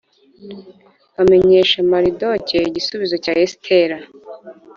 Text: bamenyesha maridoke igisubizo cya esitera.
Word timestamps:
bamenyesha 1.15 1.77
maridoke 1.91 2.57
igisubizo 2.69 3.15
cya 3.23 3.33
esitera. 3.45 3.97